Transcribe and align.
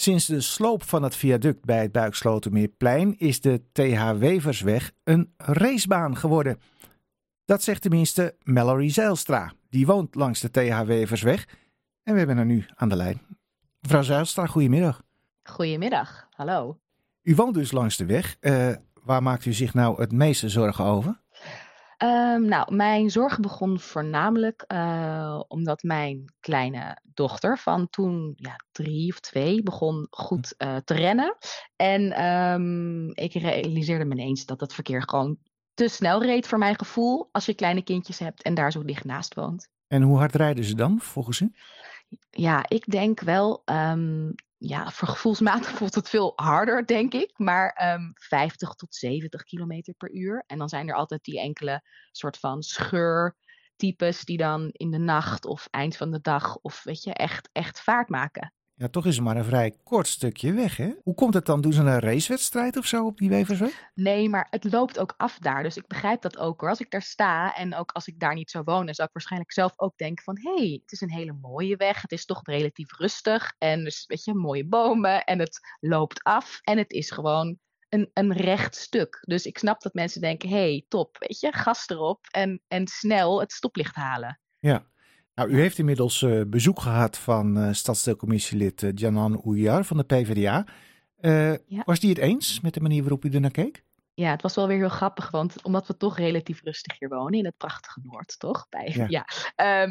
Sinds 0.00 0.26
de 0.26 0.40
sloop 0.40 0.82
van 0.82 1.02
het 1.02 1.16
viaduct 1.16 1.64
bij 1.64 1.82
het 1.82 1.92
Buikslotermeerplein 1.92 3.18
is 3.18 3.40
de 3.40 3.62
TH 3.72 4.10
Weversweg 4.18 4.92
een 5.04 5.34
racebaan 5.36 6.16
geworden. 6.16 6.60
Dat 7.44 7.62
zegt 7.62 7.82
tenminste 7.82 8.36
Mallory 8.42 8.90
Zijlstra. 8.90 9.52
Die 9.68 9.86
woont 9.86 10.14
langs 10.14 10.40
de 10.40 10.50
TH 10.50 10.80
Weversweg. 10.80 11.48
En 12.02 12.12
we 12.12 12.18
hebben 12.18 12.36
haar 12.36 12.46
nu 12.46 12.66
aan 12.74 12.88
de 12.88 12.96
lijn. 12.96 13.20
Mevrouw 13.80 14.02
Zijlstra, 14.02 14.46
goedemiddag. 14.46 15.02
Goedemiddag, 15.42 16.28
hallo. 16.30 16.78
U 17.22 17.34
woont 17.34 17.54
dus 17.54 17.72
langs 17.72 17.96
de 17.96 18.06
weg. 18.06 18.36
Uh, 18.40 18.68
waar 19.02 19.22
maakt 19.22 19.44
u 19.44 19.52
zich 19.52 19.74
nou 19.74 20.00
het 20.00 20.12
meeste 20.12 20.48
zorgen 20.48 20.84
over? 20.84 21.20
Um, 22.02 22.44
nou, 22.44 22.74
mijn 22.74 23.10
zorgen 23.10 23.42
begon 23.42 23.78
voornamelijk 23.78 24.64
uh, 24.68 25.40
omdat 25.48 25.82
mijn 25.82 26.24
kleine 26.40 26.98
dochter 27.02 27.58
van 27.58 27.88
toen 27.90 28.32
ja, 28.36 28.56
drie 28.72 29.12
of 29.12 29.20
twee 29.20 29.62
begon 29.62 30.06
goed 30.10 30.54
uh, 30.58 30.76
te 30.76 30.94
rennen. 30.94 31.36
En 31.76 32.24
um, 32.24 33.10
ik 33.14 33.32
realiseerde 33.32 34.04
me 34.04 34.14
ineens 34.14 34.46
dat 34.46 34.60
het 34.60 34.74
verkeer 34.74 35.02
gewoon 35.02 35.38
te 35.74 35.88
snel 35.88 36.22
reed 36.22 36.46
voor 36.46 36.58
mijn 36.58 36.78
gevoel 36.78 37.28
als 37.32 37.46
je 37.46 37.54
kleine 37.54 37.82
kindjes 37.82 38.18
hebt 38.18 38.42
en 38.42 38.54
daar 38.54 38.72
zo 38.72 38.84
dicht 38.84 39.04
naast 39.04 39.34
woont. 39.34 39.68
En 39.86 40.02
hoe 40.02 40.18
hard 40.18 40.34
rijden 40.34 40.64
ze 40.64 40.74
dan 40.74 41.00
volgens 41.00 41.40
u? 41.40 41.52
Ja, 42.30 42.64
ik 42.68 42.84
denk 42.90 43.20
wel 43.20 43.62
um, 43.64 44.34
ja, 44.62 44.90
voor 44.90 45.08
gevoelsmatig 45.08 45.70
voelt 45.78 45.94
het 45.94 46.08
veel 46.08 46.32
harder, 46.36 46.86
denk 46.86 47.12
ik. 47.12 47.38
Maar 47.38 47.92
um, 47.94 48.12
50 48.14 48.74
tot 48.74 48.94
70 48.94 49.42
kilometer 49.42 49.94
per 49.94 50.10
uur. 50.12 50.44
En 50.46 50.58
dan 50.58 50.68
zijn 50.68 50.88
er 50.88 50.94
altijd 50.94 51.24
die 51.24 51.40
enkele 51.40 51.82
soort 52.12 52.38
van 52.38 52.62
scheurtypes 52.62 54.24
die 54.24 54.36
dan 54.36 54.68
in 54.72 54.90
de 54.90 54.98
nacht 54.98 55.44
of 55.44 55.68
eind 55.70 55.96
van 55.96 56.10
de 56.10 56.20
dag 56.20 56.56
of 56.56 56.82
weet 56.84 57.02
je, 57.02 57.12
echt, 57.12 57.48
echt 57.52 57.80
vaart 57.80 58.08
maken. 58.08 58.52
Ja, 58.80 58.88
toch 58.88 59.06
is 59.06 59.14
het 59.14 59.24
maar 59.24 59.36
een 59.36 59.44
vrij 59.44 59.74
kort 59.82 60.06
stukje 60.06 60.52
weg, 60.52 60.76
hè? 60.76 60.90
Hoe 61.02 61.14
komt 61.14 61.34
het 61.34 61.46
dan? 61.46 61.60
Doen 61.60 61.72
ze 61.72 61.80
een 61.80 61.98
racewedstrijd 61.98 62.76
of 62.76 62.86
zo 62.86 63.06
op 63.06 63.18
die 63.18 63.28
Weversweg? 63.28 63.90
Nee, 63.94 64.28
maar 64.28 64.46
het 64.50 64.72
loopt 64.72 64.98
ook 64.98 65.14
af 65.16 65.38
daar. 65.38 65.62
Dus 65.62 65.76
ik 65.76 65.86
begrijp 65.86 66.22
dat 66.22 66.38
ook 66.38 66.60
hoor. 66.60 66.68
Als 66.70 66.80
ik 66.80 66.90
daar 66.90 67.02
sta 67.02 67.54
en 67.54 67.74
ook 67.74 67.92
als 67.92 68.06
ik 68.06 68.20
daar 68.20 68.34
niet 68.34 68.50
zou 68.50 68.64
wonen, 68.64 68.94
zou 68.94 69.08
ik 69.08 69.14
waarschijnlijk 69.14 69.52
zelf 69.52 69.72
ook 69.76 69.96
denken 69.96 70.24
van... 70.24 70.38
hé, 70.40 70.54
hey, 70.54 70.80
het 70.82 70.92
is 70.92 71.00
een 71.00 71.10
hele 71.10 71.32
mooie 71.32 71.76
weg. 71.76 72.02
Het 72.02 72.12
is 72.12 72.24
toch 72.24 72.40
relatief 72.42 72.98
rustig. 72.98 73.54
En 73.58 73.84
dus, 73.84 74.04
weet 74.06 74.24
je, 74.24 74.34
mooie 74.34 74.66
bomen. 74.66 75.24
En 75.24 75.38
het 75.38 75.60
loopt 75.80 76.22
af. 76.22 76.58
En 76.62 76.78
het 76.78 76.92
is 76.92 77.10
gewoon 77.10 77.58
een, 77.88 78.10
een 78.12 78.32
recht 78.32 78.76
stuk. 78.76 79.18
Dus 79.20 79.44
ik 79.44 79.58
snap 79.58 79.80
dat 79.80 79.94
mensen 79.94 80.20
denken, 80.20 80.48
hé, 80.48 80.56
hey, 80.56 80.84
top. 80.88 81.16
Weet 81.18 81.40
je, 81.40 81.52
gas 81.52 81.88
erop 81.88 82.26
en, 82.30 82.62
en 82.68 82.86
snel 82.86 83.40
het 83.40 83.52
stoplicht 83.52 83.94
halen. 83.94 84.40
Ja, 84.58 84.89
nou, 85.40 85.52
u 85.52 85.60
heeft 85.60 85.78
inmiddels 85.78 86.22
uh, 86.22 86.42
bezoek 86.46 86.80
gehad 86.80 87.18
van 87.18 87.58
uh, 87.58 87.72
stadsdeelcommissielid 87.72 88.82
uh, 88.82 88.90
Janan 88.94 89.40
Oejar 89.44 89.84
van 89.84 89.96
de 89.96 90.02
PvdA. 90.02 90.66
Ja. 91.66 91.82
Was 91.84 92.00
die 92.00 92.10
het 92.10 92.18
eens 92.18 92.60
met 92.60 92.74
de 92.74 92.80
manier 92.80 93.00
waarop 93.00 93.24
u 93.24 93.30
er 93.30 93.40
naar 93.40 93.50
keek? 93.50 93.84
Ja, 94.14 94.30
het 94.30 94.42
was 94.42 94.54
wel 94.54 94.66
weer 94.66 94.76
heel 94.76 94.88
grappig, 94.88 95.30
want 95.30 95.62
omdat 95.62 95.86
we 95.86 95.96
toch 95.96 96.18
relatief 96.18 96.62
rustig 96.62 96.98
hier 96.98 97.08
wonen 97.08 97.38
in 97.38 97.44
het 97.44 97.56
prachtige 97.56 98.00
Noord, 98.02 98.38
toch? 98.38 98.66
Bij, 98.68 98.92
ja. 98.94 99.06
ja. 99.56 99.88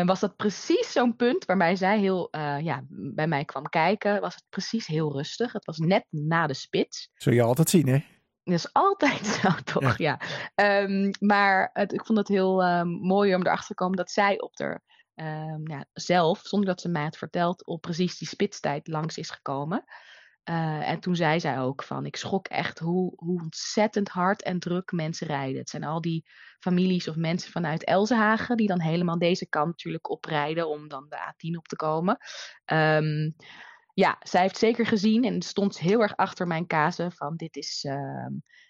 Um, 0.00 0.06
was 0.06 0.20
dat 0.20 0.36
precies 0.36 0.92
zo'n 0.92 1.16
punt 1.16 1.44
waarbij 1.44 1.76
zij 1.76 1.98
heel, 1.98 2.28
ja, 2.62 2.84
bij 2.88 3.26
mij 3.26 3.44
kwam 3.44 3.68
kijken, 3.68 4.20
was 4.20 4.34
het 4.34 4.44
precies 4.48 4.86
heel 4.86 5.12
rustig. 5.12 5.52
Het 5.52 5.64
was 5.64 5.78
net 5.78 6.04
na 6.10 6.46
de 6.46 6.54
spits. 6.54 7.10
Zul 7.14 7.32
je 7.32 7.42
altijd 7.42 7.70
zien, 7.70 7.88
hè? 7.88 8.04
Dat 8.50 8.58
is 8.58 8.72
altijd 8.72 9.26
zo, 9.42 9.48
toch? 9.64 9.98
Ja. 9.98 10.18
ja. 10.54 10.82
Um, 10.82 11.10
maar 11.18 11.70
het, 11.72 11.92
ik 11.92 12.06
vond 12.06 12.18
het 12.18 12.28
heel 12.28 12.64
um, 12.64 12.88
mooi 12.88 13.34
om 13.34 13.40
erachter 13.40 13.66
te 13.66 13.74
komen 13.74 13.96
dat 13.96 14.10
zij 14.10 14.40
op 14.40 14.56
de, 14.56 14.80
um, 15.14 15.68
ja, 15.68 15.84
zelf, 15.92 16.40
zonder 16.42 16.68
dat 16.68 16.80
ze 16.80 16.88
mij 16.88 17.04
het 17.04 17.16
vertelt, 17.16 17.66
op 17.66 17.80
precies 17.80 18.18
die 18.18 18.28
spitstijd 18.28 18.88
langs 18.88 19.18
is 19.18 19.30
gekomen. 19.30 19.84
Uh, 20.44 20.88
en 20.88 21.00
toen 21.00 21.16
zei 21.16 21.40
zij 21.40 21.60
ook 21.60 21.82
van, 21.82 22.06
ik 22.06 22.16
schrok 22.16 22.48
echt 22.48 22.78
hoe, 22.78 23.12
hoe 23.16 23.40
ontzettend 23.42 24.08
hard 24.08 24.42
en 24.42 24.58
druk 24.58 24.92
mensen 24.92 25.26
rijden. 25.26 25.58
Het 25.58 25.70
zijn 25.70 25.84
al 25.84 26.00
die 26.00 26.28
families 26.58 27.08
of 27.08 27.16
mensen 27.16 27.50
vanuit 27.50 27.84
Elzenhagen 27.84 28.56
die 28.56 28.66
dan 28.66 28.80
helemaal 28.80 29.18
deze 29.18 29.48
kant 29.48 29.66
natuurlijk 29.66 30.10
oprijden 30.10 30.68
om 30.68 30.88
dan 30.88 31.06
de 31.08 31.16
A10 31.16 31.56
op 31.56 31.68
te 31.68 31.76
komen. 31.76 32.18
Ja, 34.00 34.16
zij 34.22 34.40
heeft 34.40 34.58
zeker 34.58 34.86
gezien 34.86 35.24
en 35.24 35.42
stond 35.42 35.78
heel 35.78 36.00
erg 36.00 36.16
achter 36.16 36.46
mijn 36.46 36.66
kazen 36.66 37.12
van 37.12 37.36
dit 37.36 37.56
is, 37.56 37.84
uh, 37.88 38.26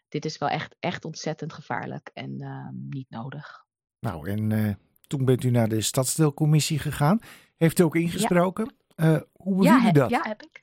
dit 0.09 0.25
is 0.25 0.39
wel 0.39 0.49
echt, 0.49 0.77
echt 0.81 1.05
ontzettend 1.05 1.53
gevaarlijk 1.53 2.11
en 2.15 2.43
uh, 2.43 2.69
niet 2.91 3.11
nodig. 3.11 3.65
Nou, 4.01 4.31
en 4.31 4.51
uh, 4.51 4.75
toen 5.07 5.25
bent 5.25 5.45
u 5.45 5.51
naar 5.51 5.69
de 5.69 5.81
stadsdeelcommissie 5.81 6.79
gegaan. 6.79 7.21
Heeft 7.57 7.79
u 7.79 7.83
ook 7.83 7.97
ingesproken? 7.97 8.75
Ja. 8.97 9.15
Eh, 9.15 9.21
hoe 9.33 9.63
ja, 9.63 9.89
u 9.89 9.93
dat? 9.93 10.11
Ja, 10.11 10.21
heb 10.23 10.43
ik. 10.43 10.61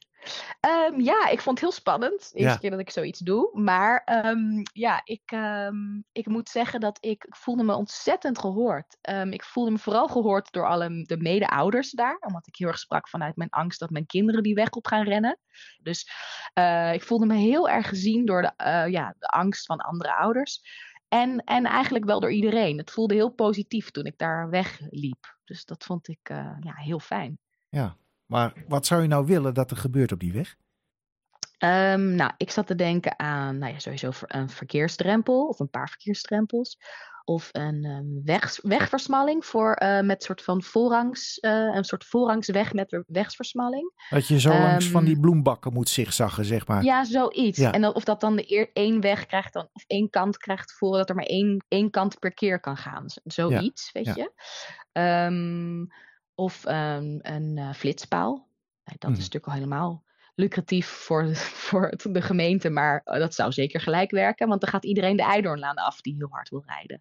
Um, 0.89 1.01
ja, 1.01 1.27
ik 1.27 1.41
vond 1.41 1.59
het 1.59 1.69
heel 1.69 1.77
spannend. 1.77 2.19
De 2.31 2.39
eerste 2.39 2.53
ja. 2.53 2.57
keer 2.57 2.69
dat 2.69 2.79
ik 2.79 2.89
zoiets 2.89 3.19
doe. 3.19 3.49
Maar 3.53 4.23
um, 4.25 4.61
ja, 4.73 5.01
ik, 5.03 5.31
um, 5.33 6.03
ik 6.11 6.27
moet 6.27 6.49
zeggen 6.49 6.79
dat 6.79 6.97
ik, 6.99 7.23
ik 7.23 7.35
voelde 7.35 7.63
me 7.63 7.75
ontzettend 7.75 8.39
gehoord. 8.39 8.97
ik 9.29 9.43
voelde 9.43 9.71
me 9.71 9.77
vooral 9.77 10.07
gehoord 10.07 10.51
door 10.51 10.67
alle 10.67 11.03
de 11.05 11.17
mede-ouders 11.17 11.91
daar. 11.91 12.17
Omdat 12.19 12.47
ik 12.47 12.55
heel 12.55 12.67
erg 12.67 12.79
sprak 12.79 13.09
vanuit 13.09 13.35
mijn 13.35 13.49
angst 13.49 13.79
dat 13.79 13.89
mijn 13.89 14.05
kinderen 14.05 14.43
die 14.43 14.55
weg 14.55 14.69
op 14.69 14.87
gaan 14.87 15.03
rennen. 15.03 15.39
Dus 15.81 16.11
uh, 16.53 16.93
ik 16.93 17.03
voelde 17.03 17.25
me 17.25 17.35
heel 17.35 17.69
erg 17.69 17.87
gezien 17.87 18.25
door 18.25 18.41
de, 18.41 18.53
uh, 18.57 18.91
ja, 18.91 19.15
de 19.19 19.27
angst 19.27 19.65
van 19.65 19.77
andere 19.77 20.15
ouders. 20.15 20.61
En, 21.07 21.43
en 21.43 21.65
eigenlijk 21.65 22.05
wel 22.05 22.19
door 22.19 22.31
iedereen. 22.31 22.77
Het 22.77 22.91
voelde 22.91 23.13
heel 23.13 23.29
positief 23.29 23.91
toen 23.91 24.05
ik 24.05 24.17
daar 24.17 24.49
wegliep. 24.49 25.37
Dus 25.43 25.65
dat 25.65 25.83
vond 25.83 26.07
ik 26.07 26.29
uh, 26.29 26.57
ja, 26.59 26.73
heel 26.75 26.99
fijn. 26.99 27.39
Ja, 27.69 27.97
maar 28.27 28.53
wat 28.67 28.85
zou 28.85 29.01
je 29.01 29.07
nou 29.07 29.25
willen 29.25 29.53
dat 29.53 29.71
er 29.71 29.77
gebeurt 29.77 30.11
op 30.11 30.19
die 30.19 30.33
weg? 30.33 30.55
Um, 31.63 32.15
nou, 32.15 32.31
ik 32.37 32.51
zat 32.51 32.67
te 32.67 32.75
denken 32.75 33.19
aan 33.19 33.57
nou 33.57 33.73
ja, 33.73 33.79
sowieso 33.79 34.11
een 34.21 34.49
verkeersdrempel 34.49 35.47
of 35.47 35.59
een 35.59 35.69
paar 35.69 35.89
verkeersdrempels. 35.89 36.77
Of 37.23 37.49
een 37.51 37.85
um, 37.85 38.21
weg, 38.23 38.59
wegversmalling 38.61 39.45
voor, 39.45 39.81
uh, 39.83 40.01
met 40.01 40.23
soort 40.23 40.41
van 40.41 40.63
voorrangs, 40.63 41.37
uh, 41.41 41.75
een 41.75 41.83
soort 41.83 42.05
voorrangsweg 42.05 42.73
met 42.73 43.03
wegsversmalling. 43.07 43.93
Dat 44.09 44.27
je 44.27 44.39
zo 44.39 44.51
um, 44.51 44.61
langs 44.61 44.89
van 44.89 45.05
die 45.05 45.19
bloembakken 45.19 45.73
moet 45.73 45.89
zigzaggen, 45.89 46.45
zeg 46.45 46.67
maar. 46.67 46.83
Ja, 46.83 47.03
zoiets. 47.03 47.57
Ja. 47.57 47.71
En 47.71 47.81
dan, 47.81 47.93
of 47.93 48.03
dat 48.03 48.21
dan 48.21 48.35
de 48.35 48.51
eer, 48.51 48.69
één 48.73 49.01
weg 49.01 49.25
krijgt, 49.25 49.53
dan, 49.53 49.69
of 49.73 49.83
één 49.87 50.09
kant 50.09 50.37
krijgt 50.37 50.73
voordat 50.73 51.09
er 51.09 51.15
maar 51.15 51.25
één, 51.25 51.65
één 51.67 51.89
kant 51.89 52.19
per 52.19 52.33
keer 52.33 52.59
kan 52.59 52.77
gaan. 52.77 53.05
Zoiets, 53.23 53.89
ja. 53.93 54.01
weet 54.01 54.15
ja. 54.15 54.29
je. 54.91 55.87
Of 56.39 56.65
um, 56.65 57.19
een 57.21 57.57
uh, 57.57 57.73
flitspaal. 57.73 58.47
Dat 58.83 59.09
mm. 59.09 59.11
is 59.11 59.17
natuurlijk 59.17 59.45
al 59.45 59.53
helemaal 59.53 60.05
lucratief 60.37 60.87
voor, 60.87 61.35
voor 61.65 61.97
de 62.11 62.21
gemeente, 62.21 62.69
maar 62.69 63.01
uh, 63.05 63.17
dat 63.19 63.33
zou 63.33 63.51
zeker 63.51 63.79
gelijk 63.79 64.11
werken, 64.11 64.47
want 64.47 64.61
dan 64.61 64.69
gaat 64.69 64.85
iedereen 64.85 65.15
de 65.15 65.23
Eidoornlaan 65.23 65.75
af 65.75 66.01
die 66.01 66.15
heel 66.15 66.27
hard 66.29 66.49
wil 66.49 66.63
rijden. 66.65 66.99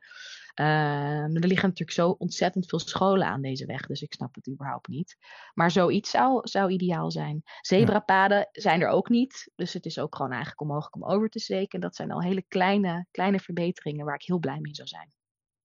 Uh, 0.60 1.22
er 1.22 1.46
liggen 1.46 1.68
natuurlijk 1.68 1.90
zo 1.90 2.08
ontzettend 2.08 2.66
veel 2.66 2.78
scholen 2.78 3.26
aan 3.26 3.42
deze 3.42 3.66
weg, 3.66 3.86
dus 3.86 4.02
ik 4.02 4.12
snap 4.12 4.34
het 4.34 4.48
überhaupt 4.48 4.88
niet. 4.88 5.16
Maar 5.54 5.70
zoiets 5.70 6.10
zou, 6.10 6.48
zou 6.48 6.70
ideaal 6.70 7.10
zijn. 7.10 7.42
Zebrapaden 7.60 8.38
ja. 8.38 8.48
zijn 8.52 8.80
er 8.80 8.88
ook 8.88 9.08
niet, 9.08 9.50
dus 9.54 9.72
het 9.72 9.86
is 9.86 9.98
ook 9.98 10.16
gewoon 10.16 10.30
eigenlijk 10.30 10.60
onmogelijk 10.60 10.94
om 10.94 11.04
over 11.04 11.28
te 11.28 11.40
steken. 11.40 11.80
Dat 11.80 11.96
zijn 11.96 12.10
al 12.10 12.22
hele 12.22 12.44
kleine, 12.48 13.06
kleine 13.10 13.40
verbeteringen 13.40 14.04
waar 14.04 14.14
ik 14.14 14.26
heel 14.26 14.38
blij 14.38 14.58
mee 14.60 14.74
zou 14.74 14.88
zijn. 14.88 15.12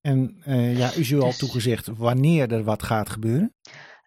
En 0.02 0.42
uh, 0.48 0.78
ja, 0.78 0.92
is 0.94 1.10
u 1.10 1.20
al 1.20 1.28
dus, 1.28 1.38
toegezegd 1.38 1.88
wanneer 1.88 2.52
er 2.52 2.64
wat 2.64 2.84
gaat 2.84 3.10
gebeuren? 3.10 3.56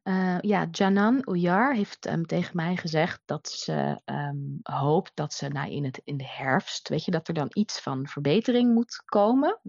Uh, 0.04 0.38
ja, 0.40 0.68
Janan 0.70 1.24
Ouyar 1.24 1.74
heeft 1.74 2.06
um, 2.06 2.26
tegen 2.26 2.56
mij 2.56 2.76
gezegd 2.76 3.20
dat 3.24 3.48
ze 3.48 4.00
um, 4.04 4.58
hoopt 4.62 5.10
dat 5.14 5.32
ze 5.32 5.48
nou, 5.48 5.70
in, 5.70 5.84
het, 5.84 6.00
in 6.04 6.16
de 6.16 6.28
herfst, 6.28 6.88
weet 6.88 7.04
je, 7.04 7.10
dat 7.10 7.28
er 7.28 7.34
dan 7.34 7.50
iets 7.52 7.80
van 7.80 8.06
verbetering 8.06 8.74
moet 8.74 9.02
komen. 9.04 9.60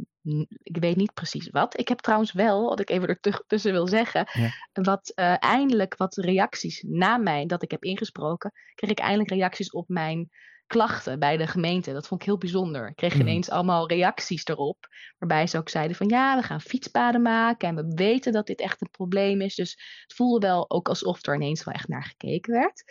Ik 0.64 0.78
weet 0.78 0.96
niet 0.96 1.14
precies 1.14 1.50
wat. 1.50 1.80
Ik 1.80 1.88
heb 1.88 2.00
trouwens 2.00 2.32
wel, 2.32 2.70
wat 2.70 2.80
ik 2.80 2.90
even 2.90 3.08
er 3.08 3.44
tussen 3.48 3.72
wil 3.72 3.88
zeggen, 3.88 4.28
ja. 4.32 4.50
wat 4.74 5.12
uh, 5.16 5.36
eindelijk 5.40 5.98
wat 5.98 6.16
reacties 6.16 6.84
na 6.88 7.18
mij, 7.18 7.46
dat 7.46 7.64
ik 7.64 7.72
heb 7.72 7.84
ingesproken, 7.84 8.52
kreeg 8.74 8.90
ik 8.90 9.00
eindelijk 9.00 9.30
reacties 9.30 9.72
op 9.72 9.88
mijn 9.88 10.30
klachten 10.68 11.20
bij 11.20 11.38
de 11.38 11.48
gemeente. 11.48 11.94
Dat 11.94 12.08
vond 12.08 12.22
ik 12.22 12.28
heel 12.28 12.38
bijzonder. 12.38 12.88
Ik 12.88 12.96
kreeg 12.96 13.14
mm. 13.14 13.22
ineens 13.22 13.50
allemaal 13.50 13.88
reacties 13.88 14.46
erop. 14.46 14.88
Waarbij 15.18 15.48
ze 15.48 15.58
ook 15.58 15.70
zeiden 15.70 15.98
van 15.98 16.08
ja, 16.08 16.36
we 16.36 16.44
gaan 16.44 16.62
fietspaden 16.62 17.22
maken. 17.22 17.68
En 17.68 17.76
we 17.76 17.94
weten 17.96 18.32
dat 18.32 18.48
dit 18.48 18.60
echt 18.60 18.82
een 18.82 18.90
probleem 18.90 19.42
is. 19.42 19.56
Dus 19.56 19.72
het 20.02 20.14
voelde 20.16 20.48
wel 20.48 20.70
ook 20.70 20.90
alsof 20.90 21.26
er 21.26 21.36
ineens 21.36 21.64
wel 21.64 21.74
echt 21.74 21.88
naar 21.88 22.04
gekeken 22.04 22.54
werd. 22.54 22.84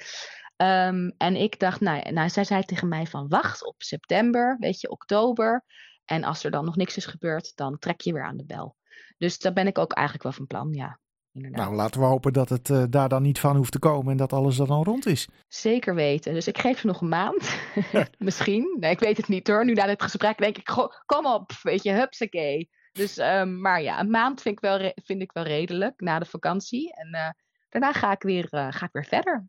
Um, 0.56 1.14
en 1.16 1.36
ik 1.36 1.58
dacht, 1.58 1.80
nou, 1.80 2.12
nou, 2.12 2.28
zij 2.28 2.44
zei 2.44 2.62
tegen 2.62 2.88
mij 2.88 3.06
van 3.06 3.28
wacht 3.28 3.66
op 3.66 3.74
september, 3.82 4.56
weet 4.58 4.80
je, 4.80 4.90
oktober. 4.90 5.64
En 6.04 6.24
als 6.24 6.44
er 6.44 6.50
dan 6.50 6.64
nog 6.64 6.76
niks 6.76 6.96
is 6.96 7.06
gebeurd, 7.06 7.52
dan 7.54 7.78
trek 7.78 8.00
je 8.00 8.12
weer 8.12 8.24
aan 8.24 8.36
de 8.36 8.44
bel. 8.44 8.76
Dus 9.18 9.38
daar 9.38 9.52
ben 9.52 9.66
ik 9.66 9.78
ook 9.78 9.92
eigenlijk 9.92 10.24
wel 10.26 10.32
van 10.32 10.46
plan, 10.46 10.72
ja. 10.72 10.98
Inderdaad. 11.34 11.64
Nou, 11.64 11.74
laten 11.74 12.00
we 12.00 12.06
hopen 12.06 12.32
dat 12.32 12.48
het 12.48 12.68
uh, 12.68 12.84
daar 12.90 13.08
dan 13.08 13.22
niet 13.22 13.40
van 13.40 13.56
hoeft 13.56 13.72
te 13.72 13.78
komen 13.78 14.10
en 14.10 14.16
dat 14.16 14.32
alles 14.32 14.56
dan 14.56 14.68
al 14.68 14.84
rond 14.84 15.06
is. 15.06 15.28
Zeker 15.48 15.94
weten. 15.94 16.34
Dus 16.34 16.48
ik 16.48 16.58
geef 16.58 16.78
ze 16.78 16.86
nog 16.86 17.00
een 17.00 17.08
maand. 17.08 17.58
Misschien. 18.18 18.76
Nee, 18.80 18.90
ik 18.90 19.00
weet 19.00 19.16
het 19.16 19.28
niet 19.28 19.48
hoor. 19.48 19.64
Nu 19.64 19.72
na 19.72 19.86
dit 19.86 20.02
gesprek 20.02 20.38
denk 20.38 20.56
ik, 20.56 20.88
kom 21.06 21.26
op, 21.26 21.52
weet 21.62 21.82
je, 21.82 21.92
hupsakee. 21.92 22.70
Dus, 22.92 23.18
um, 23.18 23.60
maar 23.60 23.82
ja, 23.82 24.00
een 24.00 24.10
maand 24.10 24.42
vind 24.42 24.54
ik 24.54 24.60
wel, 24.60 24.92
vind 25.04 25.22
ik 25.22 25.32
wel 25.32 25.44
redelijk 25.44 26.00
na 26.00 26.18
de 26.18 26.24
vakantie. 26.24 26.94
En 26.94 27.08
uh, 27.14 27.30
daarna 27.68 27.92
ga 27.92 28.12
ik 28.12 28.22
weer, 28.22 28.48
uh, 28.50 28.66
ga 28.70 28.86
ik 28.86 28.92
weer 28.92 29.04
verder. 29.04 29.46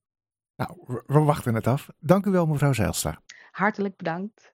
Nou, 0.56 1.02
we 1.06 1.20
wachten 1.20 1.56
het 1.56 1.68
af. 1.68 1.90
Dank 2.00 2.26
u 2.26 2.32
wel, 2.32 2.46
mevrouw 2.46 2.74
Zijlstra. 2.74 3.22
Hartelijk 3.52 3.96
bedankt. 3.96 4.54